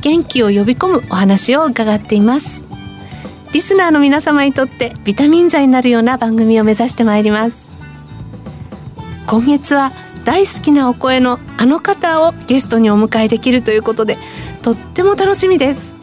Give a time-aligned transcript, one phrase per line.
[0.00, 2.66] 元気を呼び込むお話を伺っています。
[3.52, 7.78] リスナーの皆様にとってビタミン剤になるような番組を目指してまいります。
[9.26, 9.92] 今月は
[10.24, 14.18] 大好きなお声のあの方をゲストにお迎えできるということで
[14.62, 15.96] とっても楽しみです。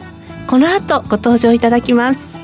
[0.46, 2.38] この後ご登場いただきます。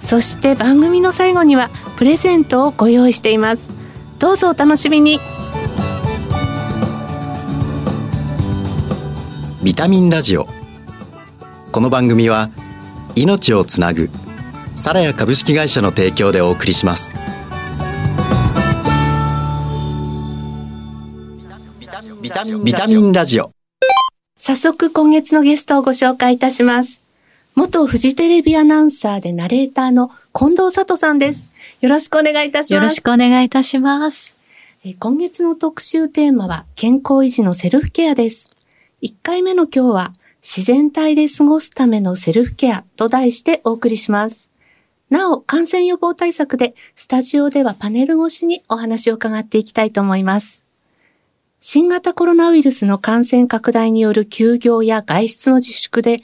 [0.00, 3.70] そして番組の最後にはプレゼントをご用意しています。
[4.18, 5.20] どうぞお楽しみに。
[9.62, 10.46] ビタミンラジオ。
[11.70, 12.48] この番組は
[13.14, 14.08] 命をつなぐ
[14.74, 17.10] サラヤ株式会社の提供でお送りします。
[22.22, 22.30] ビ
[22.72, 23.50] タミンラジオ。
[24.38, 27.02] 早速今月のゲストをご紹介いたします。
[27.54, 31.50] 元フジテレビアナウンサーでナレーターの近藤佐藤さんです。
[31.82, 32.82] よろしくお願いいたします。
[32.82, 34.38] よろしくお願いいたします。
[34.98, 38.56] 今月の特集テーマは健康維持のセルフケアです
[39.02, 40.12] 1回目の今日は
[40.42, 44.50] 自然体で過ごすためのセルフケアと題してお送りします。
[45.08, 50.66] なお、感染予防対策でスタジオではパネル越しにお話を伺っていきたいと思います。
[51.60, 56.20] 新型コロナウイルスの感染拡大による休業や外出の自粛で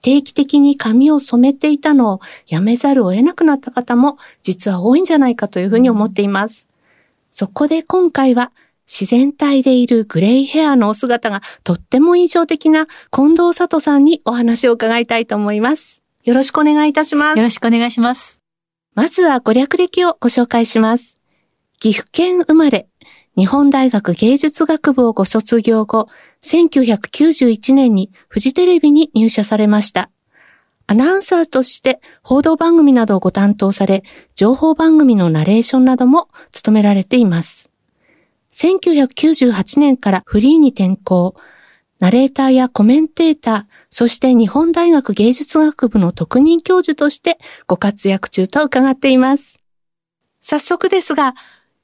[0.00, 6.68] 定期的に髪を染めていたのをやめざるを得なくなった方も実は多いんじゃないかというふうに思っています。
[7.30, 8.50] そこで今回は
[8.86, 16.02] 自然体でいるグレイヘアのお姿がとっても印象的な近藤里さんにお話を伺いたいと思います。
[16.24, 17.38] よろしくお願いいたします。
[17.38, 18.42] よろしくお願いします。
[18.94, 21.18] まずはご略歴をご紹介します。
[21.80, 22.88] 岐阜県生まれ、
[23.36, 26.08] 日本大学芸術学部をご卒業後、
[26.42, 30.10] 1991年にフジテレビに入社されました。
[30.86, 37.70] アナウンサーとして報道番組などをご担当され、情報番組のナレーションなども務められています。
[38.54, 41.34] 1998年からフリーに転校、
[41.98, 49.58] ナレーターやコメンテーター、そして日本大学芸術学部の特任教授としてご活躍中と伺っています。
[50.40, 51.34] 早速ですが、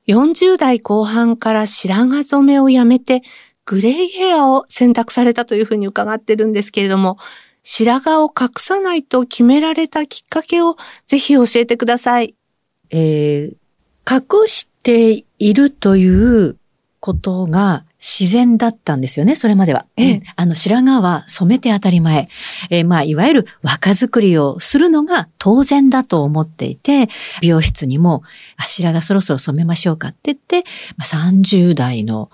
[0.07, 3.23] 40代後半から白髪染めをやめて、
[3.65, 7.19] グレイヘアを選択されたというふうに伺ってるんですけれども、
[7.63, 10.77] 白髪を隠さないと決められたきっかけを
[11.07, 12.35] ぜひ教えてください。
[12.91, 13.57] えー、
[14.13, 16.60] 隠しているという
[17.01, 19.87] ことが自然だったんですよね、それまでは。
[19.97, 22.29] ええ、あの、白髪は染めて当たり前。
[22.69, 27.09] えー、まあ、いわゆる若作りをするのが当然だと思っていて、
[27.41, 28.23] 美容室にも、
[28.57, 30.65] あ、白髪そろそろ染めましょうかって言って、
[30.97, 32.31] まあ、30代の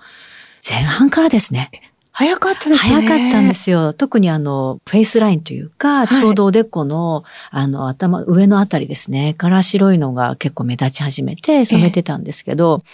[0.67, 1.71] 前半からですね。
[2.11, 2.95] 早かったですね。
[2.95, 3.93] 早かったんですよ。
[3.93, 12.87] 特にあの、フェイスラインというか、ちょうどおでこの、あの、頭、上のあたりですね、から白いのが結構目立ち始めて染めてたんですけど、え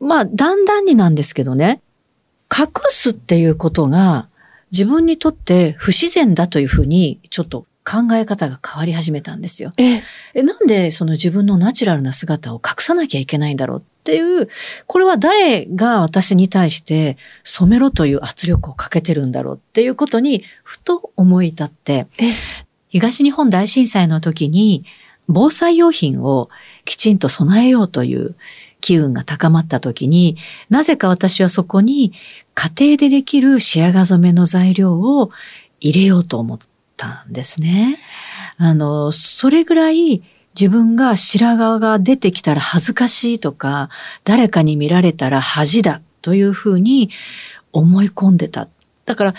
[0.00, 1.80] まあ、だんだんになんですけどね、
[2.56, 4.28] 隠すっていうことが
[4.72, 9.72] 自分にとって不自然だというふうにちょっと考え方が変わり始めたんですよ。
[9.78, 10.02] え
[10.34, 10.42] え。
[10.42, 14.48] なんでその自分のナチュラルな姿を隠さなきゃいけないんだろうっていう、
[14.86, 22.06] これは誰が私に対して染めろという圧力をかけてるんだろうっていうことにふと思い立って、
[22.88, 24.84] 東日本大震災の時に
[25.28, 26.48] 防災用品を
[26.84, 28.34] きちんと備えようという
[28.86, 30.36] 機運が高まった時に、
[30.70, 32.12] なぜか私はそこに
[32.54, 35.32] 家庭でできる白髪染めの材料を
[35.80, 36.58] 入れようと思っ
[36.96, 37.98] たんですね。
[38.58, 40.22] あの、それぐらい
[40.58, 43.90] 自分が白髪が出てきたら恥ずかしいとか、
[44.22, 47.10] 誰かに見られたら恥だというふうに
[47.72, 48.68] 思い込んでた。
[49.04, 49.34] だから、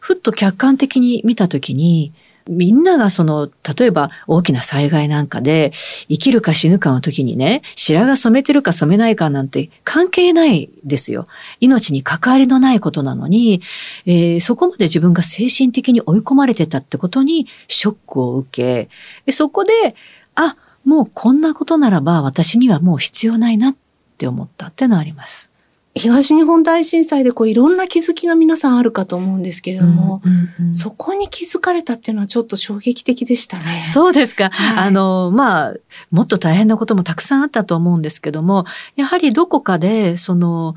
[0.00, 2.12] ふっと客観的に見たときに、
[2.48, 5.70] みんながその、例えば大きな災害なんかで、
[6.08, 11.26] 生きるか死ぬかの時にね、白髪染めてるか染めないかなんて関係ないですよ。
[11.60, 13.62] 命に関わりのないことなのに、
[14.06, 18.88] えー、そこまで自分が精神的に追い込まれてたってことにショックを受
[19.26, 19.94] け、そこで、
[20.34, 23.76] あ、もうこんなことならば私にはもう必要ないなっ
[24.16, 25.49] て思ったってのはあります。
[25.96, 33.82] 東日本大震災でこういろんな気づきが皆さんあるかと思うんですけれども、うんうんうん、そこに気づかれたっていうのはちょっと衝撃的でしたね。
[33.84, 34.50] そうですか。
[34.50, 35.74] はい、あの、まあ、
[36.12, 40.76] もっと大変なこともたくさんあったと思うんですけども、やはりどこかで、その、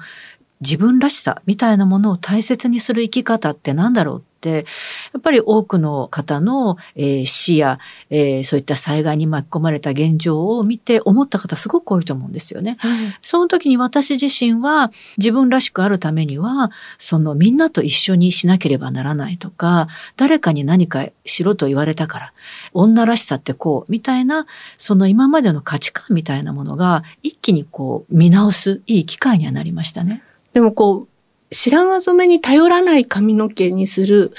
[0.63, 4.65] 自分らしさみたいなものを大切にする生き方って何だろうって、
[5.13, 7.79] やっぱり多くの方の、えー、死や、
[8.09, 12.77] えー、そういった災害に巻き込まれた現状を見て思った方すごく多いと思うんですよね。
[12.79, 19.87] はい、その時に私自身は自分らしくあるためには、そのみんなと一緒にしなければならないとか、
[20.17, 22.33] 誰かに何かしろと言われたから、
[22.73, 24.45] 女らしさってこう、みたいな、
[24.77, 30.21] その今までの価値観みたいなものが一気にこう見直すいい機会にはなりましたね。
[30.53, 31.07] でもこ
[31.51, 34.31] う、白髪染めに頼らない髪の毛にする、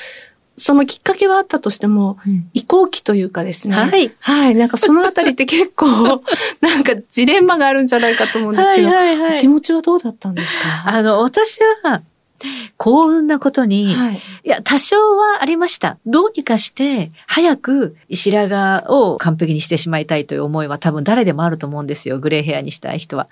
[0.57, 3.75] そのきっかけはあったとしても、うん、移行期というかですね。
[3.75, 4.13] はい。
[4.21, 4.55] はい。
[4.55, 6.23] なんかそのあたりって結構、
[6.61, 10.85] なんかジレンマがあるんじゃないかと思うんですけど、はいはいはい、気持ちはどうだったんですか？
[10.87, 12.03] あの、私は、
[12.77, 14.19] 幸運なことに、はい、い
[14.49, 15.99] や、多少はありました。
[16.05, 22.19] どうにかして、早く白髪を完璧にしてしまいたいという思いは多分誰でもあると思うんですよ。
[22.19, 23.29] グレーヘアにしたい人は。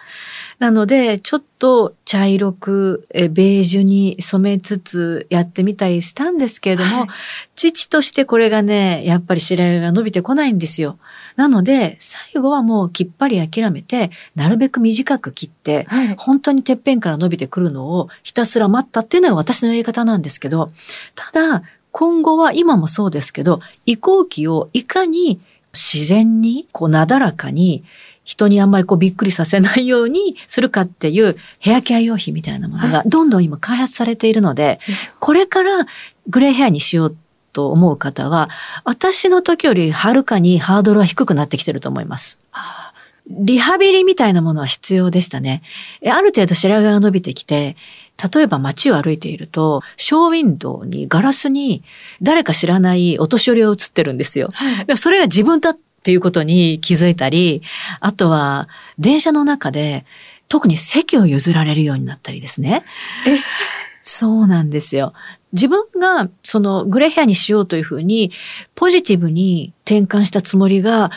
[0.59, 7.09] なので、ちょっと茶色く、ベージュに染めつつやってみたりしたんですけれども、はい、
[7.55, 10.99] 父としてこれがね、やっぱり白髪が伸びてこないんですよ。
[11.37, 20.73] なので、最後はもうきっぱり諦めて、なるべく短く切って、はい、本当にてっぺんから伸びてくるのをひたすら待ったっていうのが私のやり方なんですけど、
[21.15, 21.63] ただ、
[21.93, 25.41] 今後は今もそうですけど、移行期をいかに
[25.73, 27.85] 自然に、こう、なだらかに、
[28.25, 34.79] 人にあんまりこうびっくりさせないようにするかっていうヘアケア用品みたいなものがどんどん今開発されているので、
[35.19, 35.87] これから
[36.29, 37.17] グレーヘアにしよう
[37.53, 38.49] と思う方は、
[38.85, 42.39] 私の時よりはるかにハードルは低くなってきてると思います。
[43.29, 45.63] リハビリみたいなものは必要でしたね。
[46.05, 47.77] ある程度白髪が伸びてきて、
[48.35, 51.83] 例えば街を歩いていると、ショーウィンドウに、ガラスに
[52.21, 54.51] 誰か知らないお年寄りが映ってるんですよ。
[54.53, 57.63] はい、それが自分だっていうことに気づいたり、
[58.01, 58.69] あとは
[58.99, 60.05] 電車の中で
[60.49, 62.85] 特に席を譲られるようになったりですね。
[64.03, 65.13] そうなんですよ。
[65.53, 68.33] 自分がそのグレーヘアにしようというふうに
[68.75, 71.13] ポジティブに転換したつもりが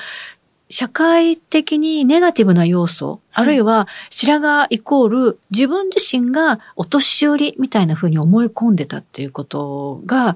[0.69, 10.35] 社会的にネガティブな要素、はい、あるいは白髪イコール自分自身がお年寄りみたいなふうに思い込んでたっていうことが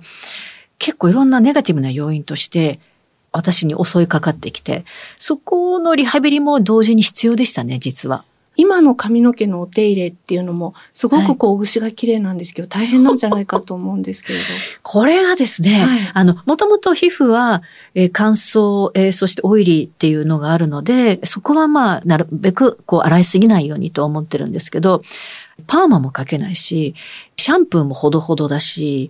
[0.80, 2.80] 結構いろんなネガティブな要因として
[3.32, 4.86] 私に襲いかかってきて、
[5.18, 8.26] そこのリハビリも同時に必要でしたね、実は。
[8.60, 14.46] 今の髪の毛のお手入れっていうのも、すごくこう、牛が綺麗なんですけど、大変なんじゃないかと思うんですけれど。
[14.84, 17.62] これがですね、はい、あの、もともと皮膚は、
[17.96, 25.04] えー、乾燥、えー、そしてオイリーっていうのがあるので、そこはまあ、なるべく、こう、洗いすぎないようにと思ってるんですけど、
[25.66, 26.96] パーマもかけないし、
[27.38, 29.10] シャンプーもほどほどだし、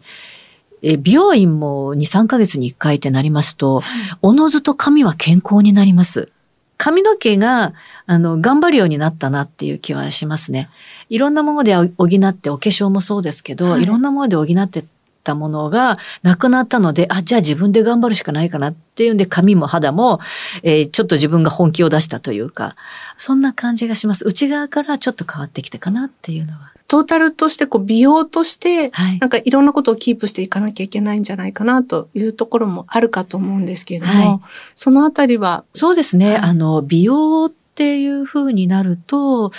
[0.82, 3.82] え美容院も2、3ヶ月に1回ってなりますと、
[4.22, 6.32] おのずと髪は健康になります。
[6.78, 7.74] 髪の毛が、
[8.06, 10.70] あの、頑張るようになったなっていう気はしますね。
[11.10, 14.86] いろんなもので補って、お化粧もそうですけど、はい、いろんなもので補って
[15.30, 20.20] たものがなくなったので、あ、じゃあ自分で頑張るしかないかなっていうんで、髪も肌も、
[20.64, 22.76] えー、ちょっと自分が本気を出したというか、
[23.16, 24.26] そんな感じがします。
[24.26, 26.72] 内側からちょっと変わってきたかなっていうのは。
[26.88, 34.40] トータルとしてこう美容として、なんかいろんなことをキープしていかなきゃいけないんじゃないかなというところもあるかと思うんですけれども、はい、
[34.74, 35.66] そのあたりは？
[35.76, 36.38] そうですね。
[36.38, 39.52] あの、美容っていうふうになると、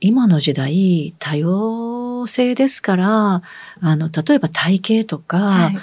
[0.00, 3.42] 今の時代多様性ですから、
[3.80, 5.76] あの、例えば体型とか、はい、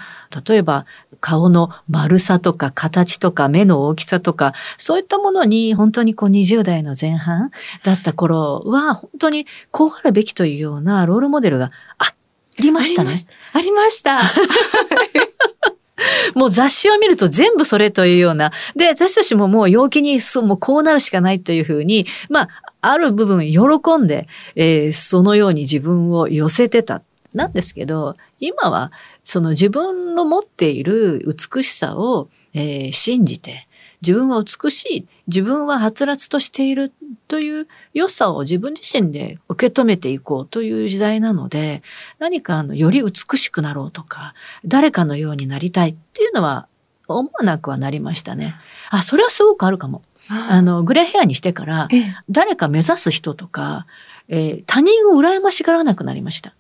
[0.48, 0.86] 例えば
[1.20, 7.52] 顔の丸さとか形とか目の大きさとか、そういったものに本当にこう20代の前半
[7.84, 12.14] だった頃は、本当にこうあるべきというようなロールモデルがあ
[12.60, 13.16] りましたね。
[13.54, 14.20] ありました。
[16.36, 18.52] もう雑誌を見ると全部それというような。
[18.76, 22.50] で、私たちももう陽気に、そうもうこうなるしかないというふうに、まあ、
[22.82, 27.02] ある部分喜んで、えー、そのように自分を寄せてた。
[27.34, 31.22] なんですけど、今はその自分の持っている
[31.54, 33.68] 美しさを、えー、信じて、
[34.02, 36.94] 自分は美しい、自分ははつらつとしている
[37.28, 41.82] という良さを自分自身で受け止めていこうという時代なので、
[42.20, 44.34] 何かあの、より美しくなろうとか、
[44.66, 46.68] 誰かのようになりたいっていうのは
[47.08, 48.56] 思わなくはなりましたね。
[48.90, 50.04] あ、それはすごくあるかも。
[50.50, 51.88] あの、グレーヘアにしてから、
[52.30, 53.86] 誰か目指す人とか、
[54.28, 56.56] えー、他人を羨ましがらなくなりました。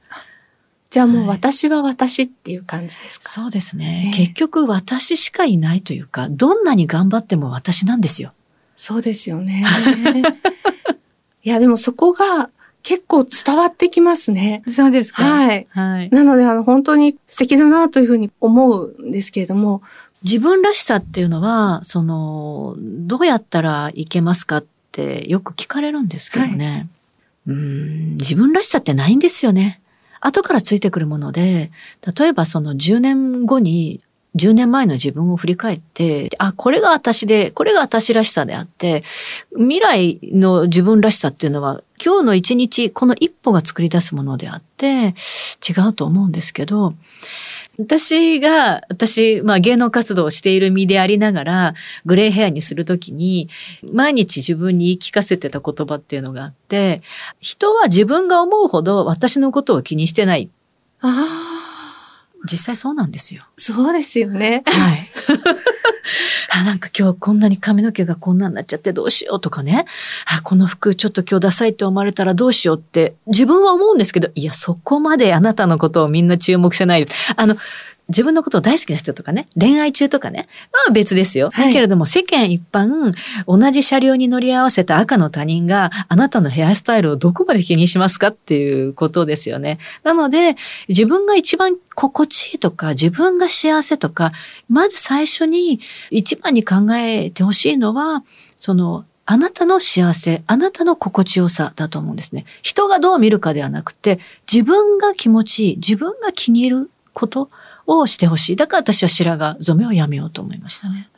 [0.92, 8.34] じゃあもう私は私っていう感じですか、はい、そうですね、結局私しかいないというか、どんなに頑張っても私なんですよ。
[8.76, 9.64] そうですよね。
[11.44, 12.50] いや、でもそこが
[12.84, 14.64] 結構伝わってきますね。
[14.72, 15.24] そうですか。
[15.24, 15.68] はい。
[15.70, 16.10] はい。
[16.12, 19.82] なので、あの、本当に素敵だなというふうに思うんですけれども。
[20.24, 26.68] 自分らしさっていうのは、その、どうやったらいけますかってよく聞かれるんですけどね。
[26.68, 26.88] はい
[27.48, 29.82] うん自分らしさってないんですよね。
[30.20, 31.72] 後からついてくるもので、
[32.18, 34.02] 例えばその10年後に
[34.36, 39.04] 10年前の自分を振り返って、あ、これが私で、これが私らしさであって、
[39.56, 45.16] 未来の自分らしさっていうのは、今日の一日、この一歩が作り出すものであって、
[45.68, 46.96] 違うと思うんですけど、
[47.78, 51.74] 私が、私、まあ芸能活動をしている身でありながら、
[52.06, 53.50] グレーヘアにするときに、
[53.84, 57.02] 毎日自分に言い聞かせてた言葉っていうのがあって、
[57.40, 60.50] 人は自分が思うほど私のことを気にしてない。
[61.02, 61.65] ああ。
[62.46, 63.44] 実際そうなんですよ。
[63.56, 64.64] そうですよね。
[64.66, 65.10] はい。
[66.52, 69.86] あ、なんか今日こんなに髪の毛がこんなになっちゃってどうしようとかね。
[70.26, 77.08] あ、この服ちょっと今日ダサいって思われたらどうしようって自分は思うんですけど、いや、そこまであなたのことをみんな注目せない。
[77.36, 77.58] あの、
[78.10, 81.50] 自分のことを大好きな人とかね、恋愛中とかね、まあ別ですよ。
[81.52, 83.14] はい、けれども世間一般、
[83.48, 89.80] 同じ車両に乗り合わせた赤の他人があなたのヘアスタイルをどこまで気にしますかっていうことですよね。
[90.04, 90.56] なので、
[90.88, 94.32] 自分が一番心地いいとか、自分が幸せとか、
[94.70, 95.80] まず最初に
[96.12, 98.24] 一番に考えてほしいのは、
[98.58, 102.46] その、あなたの幸せ、あなたの心地よさだと思うんですね。
[102.62, 104.20] 人がどう見るかではなくて、
[104.52, 107.50] 自分が気持ちいい、自分が気に入ること、
[107.88, 108.56] をしてほしい。
[108.56, 111.10] だから私は白髪染めをやめようと思いましたね。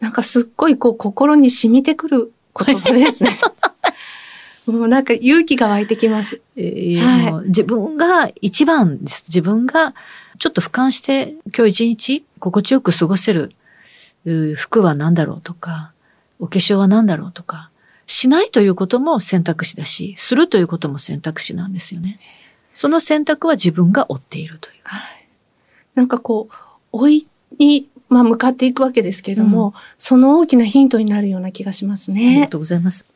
[0.00, 3.36] なんかすっごいこう心に染みてくる言葉ですね。
[4.66, 6.40] もうなんか勇気が湧いてきます。
[6.56, 9.24] えーはい、自分が一番です。
[9.28, 9.94] 自分が
[10.38, 13.52] ちょっと俯瞰して今日一日心地よく過ごせる
[14.56, 15.92] 服は何だろうとか、
[16.38, 17.70] お化粧は何だろうとか、
[18.06, 22.18] しないということも選択肢だし、するということも選択肢なんですよね。
[22.72, 24.74] その選択は自分が負っているという。
[24.84, 25.23] はい
[25.94, 26.48] なんかこ
[26.92, 27.26] う、老い
[27.58, 32.28] に、まあ、向かっていくわけですけれども、うん、その大きなヒントになるような気がしますね。
[32.28, 33.06] ありがとうございます。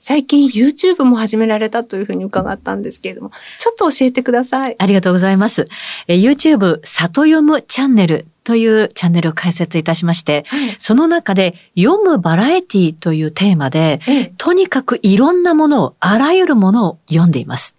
[0.00, 4.76] 最近 YouTube も始められたというふうに伺ったんですけれども、ちょっと教えてください。
[4.78, 5.66] ありがとうございます。
[6.06, 14.00] え YouTube 里読むチャンネルというチャンネルを開設いたしまして、はい、その中で読むバラエティというテーマで、
[14.38, 17.74] とにかくいろんなものを、あらゆるものを読んでいます。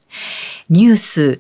[0.70, 1.40] ニュース、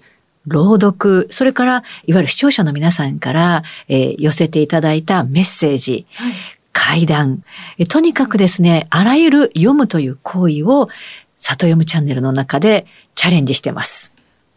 [0.49, 6.33] 朗読、それから、いわゆる視聴者の皆さんから、えー、寄せていただいたメッセージ、はい、
[6.73, 7.43] 会談、
[7.77, 10.89] えとにかくですね、あらゆる読むという行為を、
[11.37, 14.08] 里読むチャンネルの中でチャレンジしてます。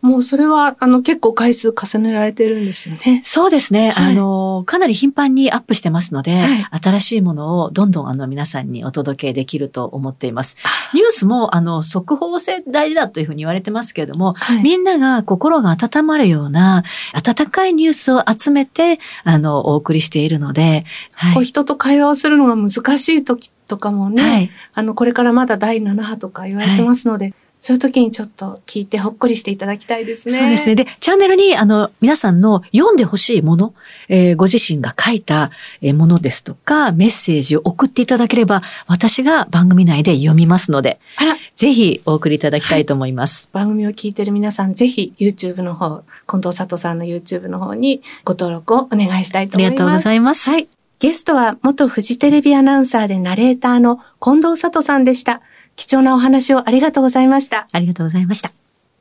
[0.02, 3.22] もうそれは、あの、結構回数重ねられてるんですよね。
[3.24, 3.92] そうですね。
[3.92, 10.56] はい、あの、かなり頻繁にアップしてますので、はい、新しいものをどんどんあの皆さんにお届けできると思っています。
[10.92, 16.82] ニュースも、あの、速報性大事だというふうに言われてますけれども、はい、みんなが心が温まるような、
[17.14, 30.34] 温かいニュースを集めて、あの、お送りしているので、はい、人と会話をするのが難しい時とかもね、はい、あの、これからまだ第7波とか言われてますので、そういう時にちょっと聞いてほっこりしていただきたいですね。
[30.34, 30.74] そうですね。
[30.74, 33.72] で、チャンネルに、あの、皆さんの読んでほしいもの、
[34.08, 43.48] えー、ご自身が書いたものですとか、メッセージを送っていただければ、私が番組内で読みますので、あら、ぜひお送りいただきたいと思います。
[43.52, 49.70] はい、番組を聞いている皆さん、ぜひ YouTube の方、近藤佐藤さんの YouTube の方にご登録をお願いしたいと思います。
[49.70, 50.50] ありがとうございます。
[50.50, 50.66] はい。
[50.98, 55.42] ゲストは元フジテレビアナウンサーでナレーターの近藤佐藤さんでした。
[55.76, 57.68] 貴重なお話をありがとうございました。
[57.72, 58.52] ありがとうございました。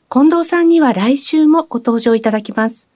[0.09, 2.89] 近藤さんには来週もご登場いただきます。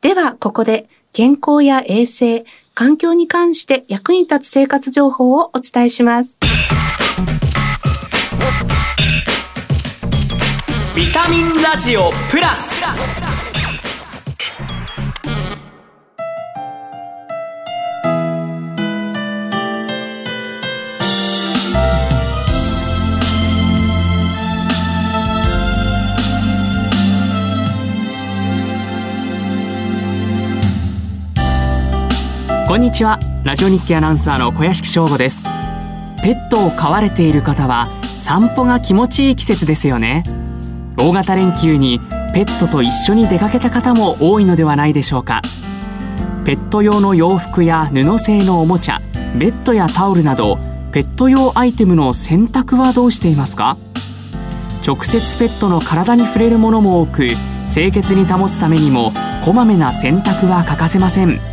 [0.00, 6.40] では、ここで健康や衛生、環境に関して役に立つ生活情報をお伝えします。
[10.96, 12.80] ビタミンラジオプラス
[32.72, 33.20] こんにちは。
[33.44, 35.42] ラジオ日記アナウンサーの小屋敷翔吾です。
[36.22, 40.24] ペットを飼われている方は散歩が気持ちいい季節ですよね。
[40.96, 42.00] 大型連休に
[42.32, 45.42] ペットと一緒に出かけた方も多いのではないでしょうか。
[46.46, 49.02] ペット用の洋服や布製のおもちゃ
[49.36, 50.58] ベッドやタオルなど
[50.92, 53.76] ペット用アイテムの洗濯はどうしていますか？
[54.82, 57.28] 直接ペットの体に触れるものも多く
[57.70, 59.12] 清潔に保つためにも
[59.44, 61.51] こまめな洗濯は欠かせません。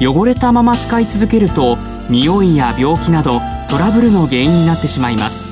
[0.00, 1.78] 汚れたまま使い続けると
[2.10, 5.44] 匂いや病気などトラブルの原因になってしまいます。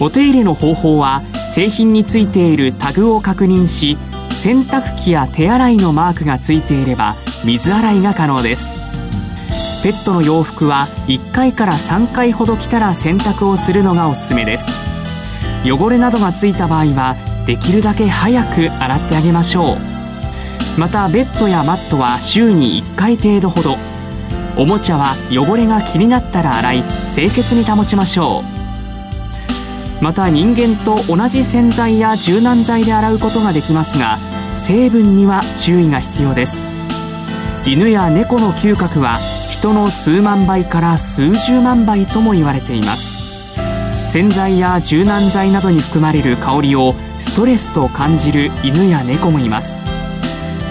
[0.00, 3.96] お手入れの方法は製品についているタグを確認し
[4.30, 8.68] 洗濯機や手洗いのマークがついていれば水洗いが可能です。
[9.82, 14.66] ペットの洋服は1回から3回ほど着たら洗濯をするのがおすすめです。
[15.64, 17.16] 汚れなどがついた場合は
[17.46, 19.93] できるだけ早く洗ってあげましょう。
[20.76, 23.76] またベッドやマットは週に1回程度ほど。
[24.56, 26.82] おもちゃは汚れが気になったら洗い
[27.14, 28.42] 清潔に保ちましょ
[30.00, 30.02] う。
[30.02, 34.18] また人間と同じ洗剤や柔軟剤で洗うことができますが
[34.56, 36.58] 成分には注意が必要です。
[37.64, 39.18] 犬や猫の嗅覚は
[39.50, 43.24] 人の数万倍から数十万倍とも言われています。
[44.10, 49.83] 洗剤や柔軟剤などに含まれる香りをストレスと感じる犬や猫もいます。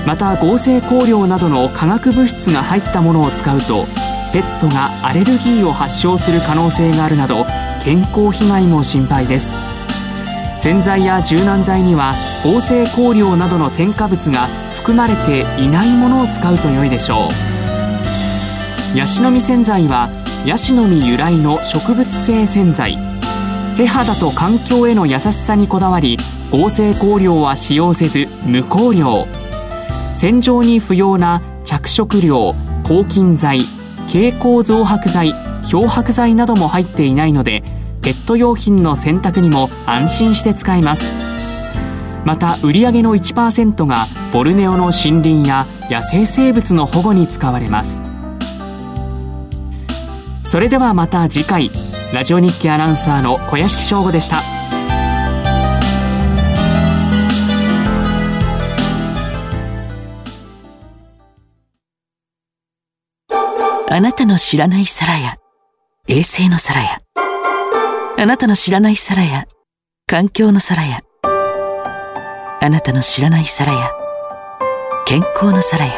[0.06, 3.86] また合成香料などの化学物質が入ったものを使うと
[4.34, 7.46] ペットがアレルギーを発症する可能性があるなど
[7.84, 9.52] 健康被害も心配です。
[10.58, 17.28] 洗剤や柔軟剤には合成香料などの添加物が含まれていないものを使うと良いでしょ
[18.94, 18.98] う。
[18.98, 20.10] ヤシの実洗剤は
[20.46, 22.98] ヤシの実由来の植物性洗剤。
[23.76, 26.18] 手肌と環境への優しさにこだわり
[26.52, 29.43] 合成香料は使用せず無香料。
[30.16, 33.62] 洗浄に不要な着色料抗菌剤
[34.08, 35.34] 蛍光増白剤
[35.68, 37.64] 漂白剤なども入っていないので
[38.02, 41.06] ペット用品の洗濯にも安心して使えます。
[42.26, 48.02] また売上の1%がボルネオの森林や野生生物の保護に使われます。
[50.44, 51.72] それではまた次回
[52.14, 54.63] ラジオ日記アナウンサーの小屋敷翔吾でした。
[63.94, 65.36] あなたの知らない皿や
[66.08, 66.98] 衛星の皿や
[68.18, 69.46] あなたの知らない皿や
[70.08, 73.92] 環境の皿やあなたの知らない皿や
[75.06, 75.94] 健康の皿や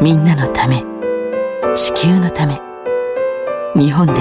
[0.00, 0.84] みんなのため。
[1.74, 2.60] 地球のため。
[3.74, 4.12] 日本で。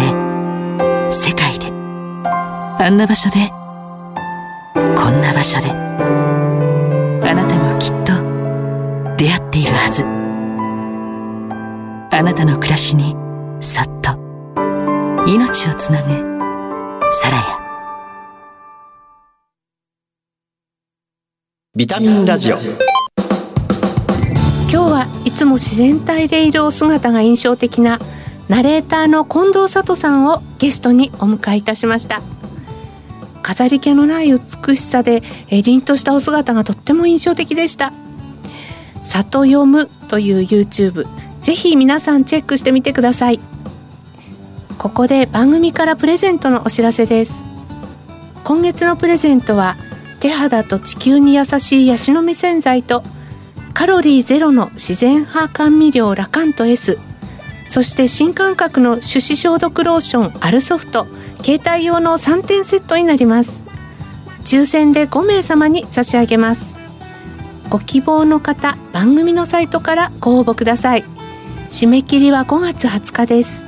[1.11, 1.67] 世界で。
[2.79, 3.49] あんな場所で。
[4.73, 6.42] こんな場所で。
[12.15, 13.15] あなたの暮らしに
[13.59, 14.11] そっと
[15.25, 16.09] 命をつなぐ
[17.11, 17.43] サラヤ
[21.75, 22.57] ビタミンラジオ。
[22.57, 22.65] 今
[24.69, 27.97] 日はいつも自然体でいるお姿が印象的な
[28.47, 32.21] ナレーターの近藤里さんをゲストにお迎えいたしました。
[33.41, 37.91] 飾り気のない美しさでえ凛としたお姿がとっても印象的でした。
[39.03, 41.07] 里読むという YouTube
[41.43, 43.39] ぜひ皆さんチェックしてみてください。
[44.77, 47.43] ここで番組からプレゼントのお知らせです。
[48.45, 49.75] 今月のプレゼントは
[50.21, 53.03] 手肌と地球に優しいヤシの実洗剤と
[53.73, 56.97] カロリーゼロの自然派甘味料ラカント S
[57.65, 61.07] そして新感覚の手指消毒ローションアルソフト
[61.43, 63.65] 携帯用の3点セットになります。
[64.45, 66.77] 抽選で5名様に差し上げます。
[67.69, 71.12] ご希望の方番組のサイトからご応募ください。
[71.73, 73.65] 締め切りは5月20日です。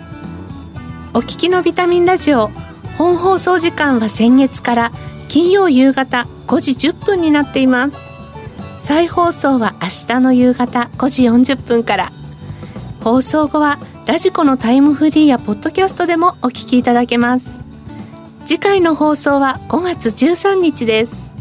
[1.16, 2.52] お聞きのビタミンラジオ
[3.00, 4.92] 本放送時間は先月から
[5.28, 8.16] 金曜夕方5時10分になっています。
[8.80, 12.12] 再放送は明日の夕方5時40分から。
[13.02, 17.64] 放送後はラジコのタイムフリーやポッドキャストでもお聞きいただけます。
[18.46, 21.34] 次回の放送は5月13日です。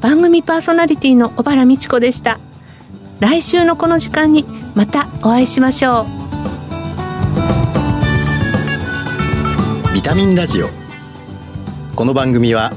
[0.00, 2.40] 番組パーソナリティの小原美智子でした。
[3.20, 6.06] 来週のこの時間にまたお会いしましょう
[9.92, 10.68] ビタミンラジオ
[11.96, 12.70] この番組は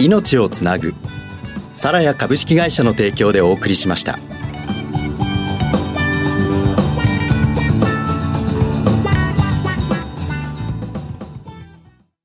[0.00, 0.94] 命をつなぐ
[1.72, 4.33] サラヤ株式会社の提供でお送りしました。